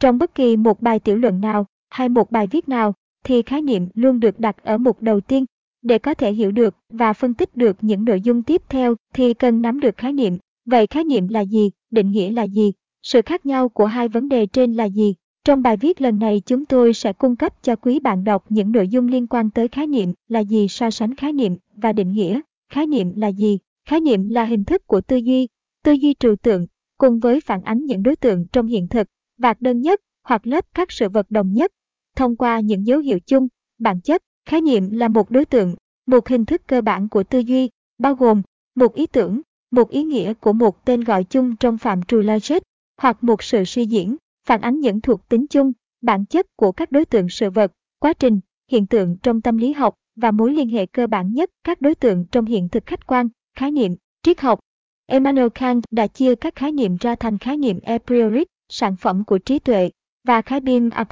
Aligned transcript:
Trong 0.00 0.18
bất 0.18 0.34
kỳ 0.34 0.56
một 0.56 0.82
bài 0.82 0.98
tiểu 0.98 1.16
luận 1.16 1.40
nào 1.40 1.66
hay 1.88 2.08
một 2.08 2.30
bài 2.30 2.46
viết 2.46 2.68
nào 2.68 2.94
thì 3.24 3.42
khái 3.42 3.62
niệm 3.62 3.88
luôn 3.94 4.20
được 4.20 4.40
đặt 4.40 4.64
ở 4.64 4.78
mục 4.78 5.02
đầu 5.02 5.20
tiên. 5.20 5.44
Để 5.82 5.98
có 5.98 6.14
thể 6.14 6.32
hiểu 6.32 6.50
được 6.50 6.74
và 6.88 7.12
phân 7.12 7.34
tích 7.34 7.56
được 7.56 7.76
những 7.80 8.04
nội 8.04 8.20
dung 8.20 8.42
tiếp 8.42 8.62
theo 8.68 8.94
thì 9.14 9.34
cần 9.34 9.62
nắm 9.62 9.80
được 9.80 9.96
khái 9.96 10.12
niệm. 10.12 10.38
Vậy 10.66 10.86
khái 10.86 11.04
niệm 11.04 11.28
là 11.28 11.40
gì? 11.40 11.70
Định 11.90 12.10
nghĩa 12.10 12.30
là 12.30 12.42
gì? 12.42 12.72
Sự 13.02 13.22
khác 13.22 13.46
nhau 13.46 13.68
của 13.68 13.86
hai 13.86 14.08
vấn 14.08 14.28
đề 14.28 14.46
trên 14.46 14.74
là 14.74 14.84
gì? 14.84 15.14
Trong 15.44 15.62
bài 15.62 15.76
viết 15.76 16.00
lần 16.00 16.18
này 16.18 16.42
chúng 16.46 16.64
tôi 16.64 16.94
sẽ 16.94 17.12
cung 17.12 17.36
cấp 17.36 17.62
cho 17.62 17.76
quý 17.76 18.00
bạn 18.00 18.24
đọc 18.24 18.44
những 18.48 18.72
nội 18.72 18.88
dung 18.88 19.08
liên 19.08 19.26
quan 19.26 19.50
tới 19.50 19.68
khái 19.68 19.86
niệm 19.86 20.12
là 20.28 20.40
gì 20.40 20.68
so 20.68 20.90
sánh 20.90 21.14
khái 21.14 21.32
niệm 21.32 21.56
và 21.76 21.92
định 21.92 22.12
nghĩa. 22.12 22.40
Khái 22.72 22.86
niệm 22.86 23.12
là 23.16 23.28
gì? 23.28 23.58
Khái 23.88 24.00
niệm 24.00 24.28
là 24.28 24.44
hình 24.44 24.64
thức 24.64 24.86
của 24.86 25.00
tư 25.00 25.16
duy, 25.16 25.48
tư 25.84 25.92
duy 25.92 26.14
trừu 26.14 26.36
tượng, 26.36 26.66
cùng 26.98 27.18
với 27.18 27.40
phản 27.40 27.62
ánh 27.62 27.84
những 27.84 28.02
đối 28.02 28.16
tượng 28.16 28.46
trong 28.52 28.66
hiện 28.66 28.88
thực, 28.88 29.08
vạc 29.40 29.60
đơn 29.60 29.80
nhất 29.80 30.00
hoặc 30.22 30.46
lớp 30.46 30.64
các 30.74 30.92
sự 30.92 31.08
vật 31.08 31.26
đồng 31.30 31.52
nhất. 31.52 31.72
Thông 32.16 32.36
qua 32.36 32.60
những 32.60 32.86
dấu 32.86 32.98
hiệu 32.98 33.18
chung, 33.26 33.48
bản 33.78 34.00
chất, 34.00 34.22
khái 34.44 34.60
niệm 34.60 34.90
là 34.90 35.08
một 35.08 35.30
đối 35.30 35.44
tượng, 35.44 35.74
một 36.06 36.28
hình 36.28 36.44
thức 36.44 36.62
cơ 36.66 36.80
bản 36.80 37.08
của 37.08 37.22
tư 37.22 37.38
duy, 37.38 37.70
bao 37.98 38.14
gồm 38.14 38.42
một 38.74 38.94
ý 38.94 39.06
tưởng, 39.06 39.40
một 39.70 39.90
ý 39.90 40.02
nghĩa 40.02 40.34
của 40.34 40.52
một 40.52 40.84
tên 40.84 41.04
gọi 41.04 41.24
chung 41.24 41.56
trong 41.56 41.78
phạm 41.78 42.02
trù 42.02 42.20
logic, 42.20 42.58
hoặc 43.00 43.24
một 43.24 43.42
sự 43.42 43.64
suy 43.64 43.86
diễn, 43.86 44.16
phản 44.46 44.60
ánh 44.60 44.80
những 44.80 45.00
thuộc 45.00 45.28
tính 45.28 45.46
chung, 45.46 45.72
bản 46.02 46.24
chất 46.24 46.46
của 46.56 46.72
các 46.72 46.92
đối 46.92 47.04
tượng 47.04 47.28
sự 47.28 47.50
vật, 47.50 47.72
quá 47.98 48.12
trình, 48.12 48.40
hiện 48.70 48.86
tượng 48.86 49.16
trong 49.22 49.40
tâm 49.40 49.56
lý 49.56 49.72
học 49.72 49.94
và 50.16 50.30
mối 50.30 50.52
liên 50.52 50.68
hệ 50.68 50.86
cơ 50.86 51.06
bản 51.06 51.32
nhất 51.34 51.50
các 51.64 51.80
đối 51.80 51.94
tượng 51.94 52.24
trong 52.32 52.44
hiện 52.44 52.68
thực 52.68 52.86
khách 52.86 53.06
quan, 53.06 53.28
khái 53.56 53.70
niệm, 53.70 53.96
triết 54.22 54.40
học. 54.40 54.60
Emmanuel 55.06 55.48
Kant 55.54 55.84
đã 55.90 56.06
chia 56.06 56.34
các 56.34 56.54
khái 56.54 56.72
niệm 56.72 56.96
ra 57.00 57.14
thành 57.14 57.38
khái 57.38 57.56
niệm 57.56 57.78
a 57.84 57.98
priori, 57.98 58.44
sản 58.70 58.96
phẩm 58.96 59.24
của 59.24 59.38
trí 59.38 59.58
tuệ, 59.58 59.90
và 60.24 60.42
khái 60.42 60.60
niệm 60.60 60.90
a 60.90 61.04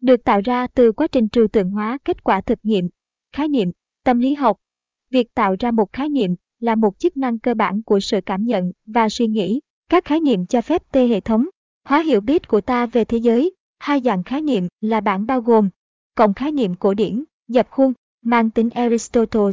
được 0.00 0.24
tạo 0.24 0.40
ra 0.44 0.66
từ 0.66 0.92
quá 0.92 1.06
trình 1.06 1.28
trừu 1.28 1.48
tượng 1.48 1.70
hóa 1.70 1.98
kết 2.04 2.24
quả 2.24 2.40
thực 2.40 2.58
nghiệm. 2.62 2.88
Khái 3.32 3.48
niệm, 3.48 3.70
tâm 4.04 4.18
lý 4.18 4.34
học. 4.34 4.56
Việc 5.10 5.34
tạo 5.34 5.56
ra 5.58 5.70
một 5.70 5.92
khái 5.92 6.08
niệm 6.08 6.34
là 6.60 6.74
một 6.74 6.98
chức 6.98 7.16
năng 7.16 7.38
cơ 7.38 7.54
bản 7.54 7.82
của 7.82 8.00
sự 8.00 8.20
cảm 8.26 8.44
nhận 8.44 8.72
và 8.86 9.08
suy 9.08 9.26
nghĩ. 9.26 9.60
Các 9.88 10.04
khái 10.04 10.20
niệm 10.20 10.46
cho 10.46 10.60
phép 10.60 10.82
tê 10.92 11.06
hệ 11.06 11.20
thống 11.20 11.46
hóa 11.84 12.02
hiểu 12.02 12.20
biết 12.20 12.48
của 12.48 12.60
ta 12.60 12.86
về 12.86 13.04
thế 13.04 13.18
giới. 13.18 13.54
Hai 13.78 14.00
dạng 14.04 14.22
khái 14.22 14.42
niệm 14.42 14.68
là 14.80 15.00
bản 15.00 15.26
bao 15.26 15.40
gồm 15.40 15.68
cộng 16.14 16.34
khái 16.34 16.52
niệm 16.52 16.74
cổ 16.74 16.94
điển, 16.94 17.24
dập 17.48 17.70
khuôn, 17.70 17.92
mang 18.22 18.50
tính 18.50 18.70
Aristotle, 18.70 19.50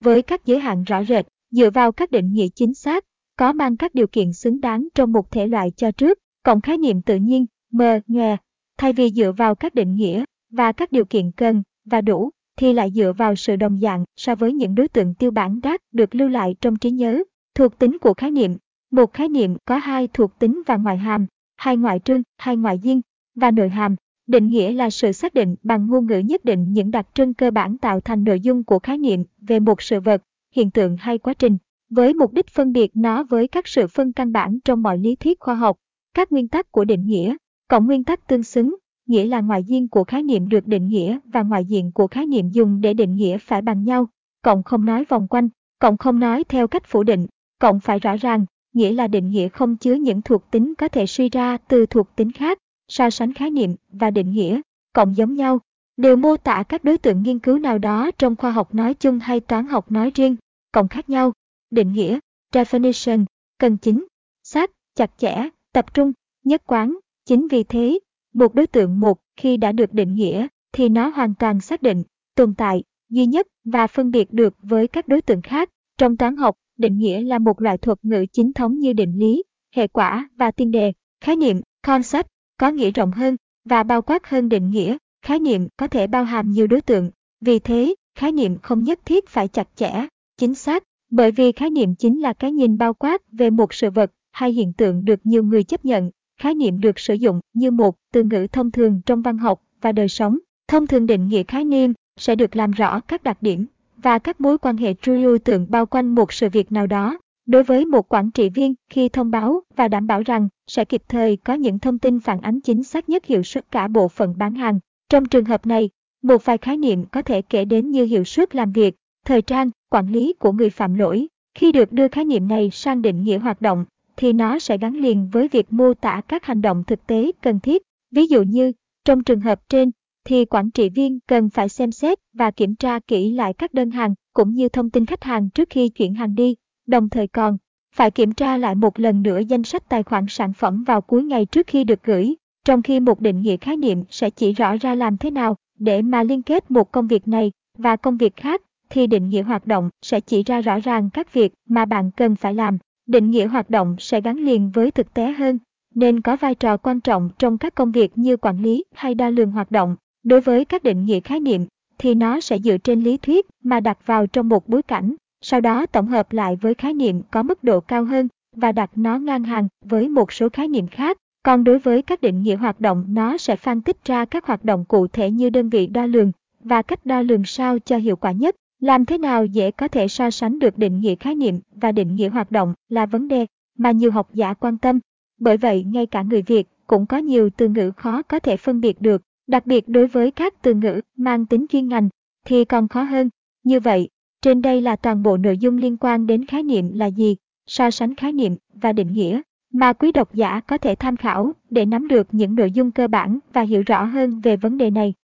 với 0.00 0.22
các 0.22 0.46
giới 0.46 0.58
hạn 0.58 0.84
rõ 0.84 1.04
rệt, 1.04 1.26
dựa 1.50 1.70
vào 1.70 1.92
các 1.92 2.10
định 2.10 2.32
nghĩa 2.32 2.48
chính 2.54 2.74
xác, 2.74 3.04
có 3.36 3.52
mang 3.52 3.76
các 3.76 3.94
điều 3.94 4.06
kiện 4.06 4.32
xứng 4.32 4.60
đáng 4.60 4.88
trong 4.94 5.12
một 5.12 5.30
thể 5.30 5.46
loại 5.46 5.70
cho 5.76 5.90
trước, 5.90 6.18
cộng 6.46 6.60
khái 6.60 6.78
niệm 6.78 7.02
tự 7.02 7.16
nhiên, 7.16 7.46
mờ, 7.72 8.00
nhòe, 8.06 8.36
thay 8.78 8.92
vì 8.92 9.10
dựa 9.10 9.32
vào 9.32 9.54
các 9.54 9.74
định 9.74 9.94
nghĩa 9.94 10.24
và 10.50 10.72
các 10.72 10.92
điều 10.92 11.04
kiện 11.04 11.30
cần 11.30 11.62
và 11.84 12.00
đủ, 12.00 12.30
thì 12.56 12.72
lại 12.72 12.90
dựa 12.90 13.12
vào 13.12 13.36
sự 13.36 13.56
đồng 13.56 13.80
dạng 13.80 14.04
so 14.16 14.34
với 14.34 14.52
những 14.52 14.74
đối 14.74 14.88
tượng 14.88 15.14
tiêu 15.14 15.30
bản 15.30 15.60
đát 15.60 15.80
được 15.92 16.14
lưu 16.14 16.28
lại 16.28 16.56
trong 16.60 16.76
trí 16.76 16.90
nhớ. 16.90 17.22
Thuộc 17.54 17.78
tính 17.78 17.98
của 17.98 18.14
khái 18.14 18.30
niệm 18.30 18.56
Một 18.90 19.12
khái 19.12 19.28
niệm 19.28 19.56
có 19.64 19.76
hai 19.76 20.08
thuộc 20.08 20.38
tính 20.38 20.62
và 20.66 20.76
ngoại 20.76 20.96
hàm, 20.96 21.26
hai 21.56 21.76
ngoại 21.76 21.98
trương, 21.98 22.22
hai 22.38 22.56
ngoại 22.56 22.78
duyên 22.78 23.00
và 23.34 23.50
nội 23.50 23.68
hàm. 23.68 23.96
Định 24.26 24.48
nghĩa 24.48 24.72
là 24.72 24.90
sự 24.90 25.12
xác 25.12 25.34
định 25.34 25.56
bằng 25.62 25.86
ngôn 25.86 26.06
ngữ 26.06 26.18
nhất 26.18 26.44
định 26.44 26.72
những 26.72 26.90
đặc 26.90 27.06
trưng 27.14 27.34
cơ 27.34 27.50
bản 27.50 27.78
tạo 27.78 28.00
thành 28.00 28.24
nội 28.24 28.40
dung 28.40 28.64
của 28.64 28.78
khái 28.78 28.98
niệm 28.98 29.24
về 29.40 29.60
một 29.60 29.82
sự 29.82 30.00
vật, 30.00 30.22
hiện 30.52 30.70
tượng 30.70 30.96
hay 30.96 31.18
quá 31.18 31.34
trình, 31.34 31.58
với 31.90 32.14
mục 32.14 32.32
đích 32.32 32.48
phân 32.48 32.72
biệt 32.72 32.90
nó 32.94 33.22
với 33.22 33.48
các 33.48 33.68
sự 33.68 33.86
phân 33.86 34.12
căn 34.12 34.32
bản 34.32 34.58
trong 34.64 34.82
mọi 34.82 34.98
lý 34.98 35.16
thuyết 35.16 35.40
khoa 35.40 35.54
học. 35.54 35.76
Các 36.16 36.32
nguyên 36.32 36.48
tắc 36.48 36.72
của 36.72 36.84
định 36.84 37.06
nghĩa, 37.06 37.36
cộng 37.68 37.86
nguyên 37.86 38.04
tắc 38.04 38.28
tương 38.28 38.42
xứng, 38.42 38.76
nghĩa 39.06 39.24
là 39.24 39.40
ngoại 39.40 39.62
diện 39.62 39.88
của 39.88 40.04
khái 40.04 40.22
niệm 40.22 40.48
được 40.48 40.66
định 40.66 40.88
nghĩa 40.88 41.18
và 41.24 41.42
ngoại 41.42 41.64
diện 41.64 41.92
của 41.92 42.06
khái 42.06 42.26
niệm 42.26 42.50
dùng 42.50 42.80
để 42.80 42.94
định 42.94 43.14
nghĩa 43.14 43.38
phải 43.38 43.62
bằng 43.62 43.84
nhau, 43.84 44.08
cộng 44.42 44.62
không 44.62 44.84
nói 44.84 45.04
vòng 45.08 45.28
quanh, 45.28 45.48
cộng 45.78 45.96
không 45.96 46.20
nói 46.20 46.44
theo 46.44 46.66
cách 46.66 46.82
phủ 46.86 47.02
định, 47.02 47.26
cộng 47.58 47.80
phải 47.80 47.98
rõ 47.98 48.16
ràng, 48.16 48.46
nghĩa 48.72 48.92
là 48.92 49.08
định 49.08 49.30
nghĩa 49.30 49.48
không 49.48 49.76
chứa 49.76 49.94
những 49.94 50.22
thuộc 50.22 50.50
tính 50.50 50.74
có 50.74 50.88
thể 50.88 51.06
suy 51.06 51.28
ra 51.28 51.56
từ 51.56 51.86
thuộc 51.86 52.16
tính 52.16 52.32
khác, 52.32 52.58
so 52.88 53.10
sánh 53.10 53.34
khái 53.34 53.50
niệm 53.50 53.74
và 53.88 54.10
định 54.10 54.30
nghĩa, 54.30 54.60
cộng 54.92 55.16
giống 55.16 55.34
nhau, 55.34 55.60
đều 55.96 56.16
mô 56.16 56.36
tả 56.36 56.62
các 56.68 56.84
đối 56.84 56.98
tượng 56.98 57.22
nghiên 57.22 57.38
cứu 57.38 57.58
nào 57.58 57.78
đó 57.78 58.10
trong 58.18 58.36
khoa 58.36 58.50
học 58.50 58.74
nói 58.74 58.94
chung 58.94 59.18
hay 59.18 59.40
toán 59.40 59.66
học 59.66 59.92
nói 59.92 60.12
riêng, 60.14 60.36
cộng 60.72 60.88
khác 60.88 61.10
nhau, 61.10 61.32
định 61.70 61.92
nghĩa, 61.92 62.18
definition, 62.52 63.24
cần 63.58 63.76
chính, 63.76 64.06
xác, 64.42 64.70
chặt 64.94 65.10
chẽ, 65.18 65.48
tập 65.76 65.94
trung, 65.94 66.12
nhất 66.44 66.62
quán, 66.66 66.98
chính 67.26 67.48
vì 67.48 67.64
thế, 67.64 67.98
một 68.34 68.54
đối 68.54 68.66
tượng 68.66 69.00
một 69.00 69.18
khi 69.36 69.56
đã 69.56 69.72
được 69.72 69.92
định 69.92 70.14
nghĩa 70.14 70.46
thì 70.72 70.88
nó 70.88 71.08
hoàn 71.08 71.34
toàn 71.34 71.60
xác 71.60 71.82
định, 71.82 72.02
tồn 72.34 72.54
tại, 72.54 72.82
duy 73.08 73.26
nhất 73.26 73.46
và 73.64 73.86
phân 73.86 74.10
biệt 74.10 74.32
được 74.32 74.54
với 74.62 74.88
các 74.88 75.08
đối 75.08 75.22
tượng 75.22 75.42
khác. 75.42 75.70
Trong 75.98 76.16
toán 76.16 76.36
học, 76.36 76.54
định 76.78 76.98
nghĩa 76.98 77.20
là 77.20 77.38
một 77.38 77.62
loại 77.62 77.78
thuật 77.78 77.98
ngữ 78.02 78.26
chính 78.32 78.52
thống 78.52 78.78
như 78.78 78.92
định 78.92 79.18
lý, 79.18 79.42
hệ 79.74 79.86
quả 79.86 80.28
và 80.36 80.50
tiên 80.50 80.70
đề. 80.70 80.92
Khái 81.20 81.36
niệm, 81.36 81.60
concept, 81.86 82.26
có 82.58 82.70
nghĩa 82.70 82.90
rộng 82.90 83.12
hơn 83.12 83.36
và 83.64 83.82
bao 83.82 84.02
quát 84.02 84.26
hơn 84.26 84.48
định 84.48 84.70
nghĩa. 84.70 84.96
Khái 85.22 85.38
niệm 85.38 85.68
có 85.76 85.86
thể 85.86 86.06
bao 86.06 86.24
hàm 86.24 86.50
nhiều 86.50 86.66
đối 86.66 86.80
tượng. 86.80 87.10
Vì 87.40 87.58
thế, 87.58 87.94
khái 88.14 88.32
niệm 88.32 88.58
không 88.62 88.84
nhất 88.84 89.00
thiết 89.04 89.28
phải 89.28 89.48
chặt 89.48 89.68
chẽ, 89.74 90.06
chính 90.38 90.54
xác, 90.54 90.82
bởi 91.10 91.30
vì 91.30 91.52
khái 91.52 91.70
niệm 91.70 91.94
chính 91.94 92.20
là 92.20 92.32
cái 92.32 92.52
nhìn 92.52 92.78
bao 92.78 92.94
quát 92.94 93.22
về 93.32 93.50
một 93.50 93.74
sự 93.74 93.90
vật 93.90 94.10
hai 94.36 94.52
hiện 94.52 94.72
tượng 94.72 95.04
được 95.04 95.20
nhiều 95.24 95.42
người 95.42 95.64
chấp 95.64 95.84
nhận. 95.84 96.10
Khái 96.40 96.54
niệm 96.54 96.80
được 96.80 96.98
sử 96.98 97.14
dụng 97.14 97.40
như 97.54 97.70
một 97.70 97.96
từ 98.12 98.22
ngữ 98.22 98.46
thông 98.52 98.70
thường 98.70 99.00
trong 99.06 99.22
văn 99.22 99.38
học 99.38 99.62
và 99.80 99.92
đời 99.92 100.08
sống. 100.08 100.38
Thông 100.68 100.86
thường 100.86 101.06
định 101.06 101.28
nghĩa 101.28 101.42
khái 101.42 101.64
niệm 101.64 101.92
sẽ 102.16 102.34
được 102.34 102.56
làm 102.56 102.70
rõ 102.70 103.00
các 103.00 103.22
đặc 103.22 103.38
điểm 103.40 103.66
và 103.96 104.18
các 104.18 104.40
mối 104.40 104.58
quan 104.58 104.76
hệ 104.76 104.94
trừu 105.02 105.38
tượng 105.38 105.66
bao 105.70 105.86
quanh 105.86 106.14
một 106.14 106.32
sự 106.32 106.48
việc 106.48 106.72
nào 106.72 106.86
đó. 106.86 107.18
Đối 107.46 107.62
với 107.62 107.84
một 107.84 108.14
quản 108.14 108.30
trị 108.30 108.48
viên, 108.48 108.74
khi 108.90 109.08
thông 109.08 109.30
báo 109.30 109.60
và 109.76 109.88
đảm 109.88 110.06
bảo 110.06 110.22
rằng 110.22 110.48
sẽ 110.66 110.84
kịp 110.84 111.02
thời 111.08 111.36
có 111.36 111.54
những 111.54 111.78
thông 111.78 111.98
tin 111.98 112.20
phản 112.20 112.40
ánh 112.40 112.60
chính 112.60 112.82
xác 112.82 113.08
nhất 113.08 113.26
hiệu 113.26 113.42
suất 113.42 113.70
cả 113.70 113.88
bộ 113.88 114.08
phận 114.08 114.34
bán 114.38 114.54
hàng. 114.54 114.78
Trong 115.08 115.24
trường 115.24 115.44
hợp 115.44 115.66
này, 115.66 115.90
một 116.22 116.44
vài 116.44 116.58
khái 116.58 116.76
niệm 116.76 117.04
có 117.04 117.22
thể 117.22 117.42
kể 117.42 117.64
đến 117.64 117.90
như 117.90 118.04
hiệu 118.04 118.24
suất 118.24 118.54
làm 118.54 118.72
việc, 118.72 118.96
thời 119.24 119.42
trang, 119.42 119.70
quản 119.90 120.12
lý 120.12 120.32
của 120.38 120.52
người 120.52 120.70
phạm 120.70 120.94
lỗi. 120.94 121.26
Khi 121.54 121.72
được 121.72 121.92
đưa 121.92 122.08
khái 122.08 122.24
niệm 122.24 122.48
này 122.48 122.70
sang 122.72 123.02
định 123.02 123.22
nghĩa 123.22 123.38
hoạt 123.38 123.60
động, 123.60 123.84
thì 124.16 124.32
nó 124.32 124.58
sẽ 124.58 124.78
gắn 124.78 124.94
liền 124.94 125.28
với 125.32 125.48
việc 125.48 125.72
mô 125.72 125.94
tả 125.94 126.20
các 126.28 126.44
hành 126.44 126.62
động 126.62 126.84
thực 126.86 127.06
tế 127.06 127.32
cần 127.42 127.60
thiết. 127.60 127.82
Ví 128.10 128.26
dụ 128.26 128.42
như, 128.42 128.72
trong 129.04 129.24
trường 129.24 129.40
hợp 129.40 129.60
trên, 129.68 129.90
thì 130.24 130.44
quản 130.44 130.70
trị 130.70 130.88
viên 130.88 131.18
cần 131.28 131.50
phải 131.50 131.68
xem 131.68 131.92
xét 131.92 132.18
và 132.32 132.50
kiểm 132.50 132.74
tra 132.74 132.98
kỹ 132.98 133.32
lại 133.32 133.52
các 133.52 133.74
đơn 133.74 133.90
hàng 133.90 134.14
cũng 134.32 134.50
như 134.50 134.68
thông 134.68 134.90
tin 134.90 135.06
khách 135.06 135.24
hàng 135.24 135.50
trước 135.50 135.70
khi 135.70 135.88
chuyển 135.88 136.14
hàng 136.14 136.34
đi, 136.34 136.54
đồng 136.86 137.08
thời 137.08 137.26
còn 137.26 137.56
phải 137.94 138.10
kiểm 138.10 138.32
tra 138.32 138.56
lại 138.56 138.74
một 138.74 138.98
lần 139.00 139.22
nữa 139.22 139.38
danh 139.38 139.62
sách 139.62 139.88
tài 139.88 140.02
khoản 140.02 140.26
sản 140.28 140.52
phẩm 140.52 140.84
vào 140.84 141.00
cuối 141.00 141.24
ngày 141.24 141.46
trước 141.46 141.66
khi 141.66 141.84
được 141.84 142.02
gửi, 142.04 142.34
trong 142.64 142.82
khi 142.82 143.00
một 143.00 143.20
định 143.20 143.40
nghĩa 143.40 143.56
khái 143.56 143.76
niệm 143.76 144.04
sẽ 144.10 144.30
chỉ 144.30 144.52
rõ 144.52 144.76
ra 144.76 144.94
làm 144.94 145.16
thế 145.16 145.30
nào 145.30 145.56
để 145.78 146.02
mà 146.02 146.22
liên 146.22 146.42
kết 146.42 146.70
một 146.70 146.92
công 146.92 147.06
việc 147.06 147.28
này 147.28 147.52
và 147.78 147.96
công 147.96 148.16
việc 148.16 148.36
khác 148.36 148.62
thì 148.90 149.06
định 149.06 149.28
nghĩa 149.28 149.42
hoạt 149.42 149.66
động 149.66 149.90
sẽ 150.02 150.20
chỉ 150.20 150.42
ra 150.42 150.60
rõ 150.60 150.78
ràng 150.78 151.10
các 151.10 151.32
việc 151.32 151.52
mà 151.68 151.84
bạn 151.84 152.10
cần 152.16 152.36
phải 152.36 152.54
làm. 152.54 152.78
Định 153.06 153.30
nghĩa 153.30 153.46
hoạt 153.46 153.70
động 153.70 153.96
sẽ 153.98 154.20
gắn 154.20 154.36
liền 154.36 154.70
với 154.70 154.90
thực 154.90 155.14
tế 155.14 155.32
hơn, 155.32 155.58
nên 155.94 156.20
có 156.20 156.36
vai 156.36 156.54
trò 156.54 156.76
quan 156.76 157.00
trọng 157.00 157.30
trong 157.38 157.58
các 157.58 157.74
công 157.74 157.92
việc 157.92 158.12
như 158.18 158.36
quản 158.36 158.62
lý 158.62 158.84
hay 158.94 159.14
đo 159.14 159.30
lường 159.30 159.50
hoạt 159.50 159.70
động. 159.70 159.96
Đối 160.22 160.40
với 160.40 160.64
các 160.64 160.82
định 160.82 161.04
nghĩa 161.04 161.20
khái 161.20 161.40
niệm, 161.40 161.66
thì 161.98 162.14
nó 162.14 162.40
sẽ 162.40 162.58
dựa 162.58 162.78
trên 162.78 163.00
lý 163.00 163.16
thuyết 163.16 163.46
mà 163.62 163.80
đặt 163.80 164.06
vào 164.06 164.26
trong 164.26 164.48
một 164.48 164.68
bối 164.68 164.82
cảnh, 164.82 165.14
sau 165.40 165.60
đó 165.60 165.86
tổng 165.86 166.06
hợp 166.06 166.32
lại 166.32 166.56
với 166.56 166.74
khái 166.74 166.94
niệm 166.94 167.22
có 167.30 167.42
mức 167.42 167.64
độ 167.64 167.80
cao 167.80 168.04
hơn 168.04 168.28
và 168.56 168.72
đặt 168.72 168.90
nó 168.94 169.18
ngang 169.18 169.44
hàng 169.44 169.68
với 169.84 170.08
một 170.08 170.32
số 170.32 170.48
khái 170.48 170.68
niệm 170.68 170.86
khác. 170.86 171.18
Còn 171.42 171.64
đối 171.64 171.78
với 171.78 172.02
các 172.02 172.20
định 172.20 172.42
nghĩa 172.42 172.56
hoạt 172.56 172.80
động 172.80 173.04
nó 173.08 173.38
sẽ 173.38 173.56
phân 173.56 173.80
tích 173.82 174.04
ra 174.04 174.24
các 174.24 174.46
hoạt 174.46 174.64
động 174.64 174.84
cụ 174.84 175.06
thể 175.06 175.30
như 175.30 175.50
đơn 175.50 175.68
vị 175.68 175.86
đo 175.86 176.06
lường 176.06 176.32
và 176.60 176.82
cách 176.82 177.06
đo 177.06 177.22
lường 177.22 177.44
sao 177.44 177.78
cho 177.78 177.96
hiệu 177.96 178.16
quả 178.16 178.32
nhất. 178.32 178.56
Làm 178.80 179.04
thế 179.04 179.18
nào 179.18 179.44
dễ 179.44 179.70
có 179.70 179.88
thể 179.88 180.08
so 180.08 180.30
sánh 180.30 180.58
được 180.58 180.78
định 180.78 181.00
nghĩa 181.00 181.14
khái 181.14 181.34
niệm 181.34 181.60
và 181.74 181.92
định 181.92 182.14
nghĩa 182.14 182.28
hoạt 182.28 182.50
động 182.50 182.74
là 182.88 183.06
vấn 183.06 183.28
đề 183.28 183.46
mà 183.78 183.90
nhiều 183.90 184.10
học 184.10 184.34
giả 184.34 184.54
quan 184.54 184.78
tâm. 184.78 185.00
Bởi 185.40 185.56
vậy 185.56 185.84
ngay 185.84 186.06
cả 186.06 186.22
người 186.22 186.42
Việt 186.42 186.68
cũng 186.86 187.06
có 187.06 187.16
nhiều 187.16 187.50
từ 187.56 187.68
ngữ 187.68 187.90
khó 187.96 188.22
có 188.22 188.38
thể 188.38 188.56
phân 188.56 188.80
biệt 188.80 189.00
được 189.00 189.22
Đặc 189.46 189.66
biệt 189.66 189.88
đối 189.88 190.06
với 190.06 190.30
các 190.30 190.62
từ 190.62 190.74
ngữ 190.74 191.00
mang 191.16 191.46
tính 191.46 191.66
chuyên 191.68 191.88
ngành 191.88 192.08
thì 192.44 192.64
còn 192.64 192.88
khó 192.88 193.02
hơn. 193.02 193.28
Như 193.64 193.80
vậy, 193.80 194.08
trên 194.42 194.62
đây 194.62 194.80
là 194.80 194.96
toàn 194.96 195.22
bộ 195.22 195.36
nội 195.36 195.58
dung 195.58 195.76
liên 195.76 195.96
quan 195.96 196.26
đến 196.26 196.46
khái 196.46 196.62
niệm 196.62 196.90
là 196.94 197.06
gì, 197.06 197.36
so 197.66 197.90
sánh 197.90 198.14
khái 198.14 198.32
niệm 198.32 198.56
và 198.74 198.92
định 198.92 199.12
nghĩa 199.12 199.40
mà 199.72 199.92
quý 199.92 200.12
độc 200.12 200.34
giả 200.34 200.60
có 200.60 200.78
thể 200.78 200.94
tham 200.94 201.16
khảo 201.16 201.52
để 201.70 201.84
nắm 201.86 202.08
được 202.08 202.26
những 202.32 202.54
nội 202.54 202.70
dung 202.70 202.90
cơ 202.90 203.08
bản 203.08 203.38
và 203.52 203.62
hiểu 203.62 203.82
rõ 203.86 204.04
hơn 204.04 204.40
về 204.40 204.56
vấn 204.56 204.78
đề 204.78 204.90
này. 204.90 205.14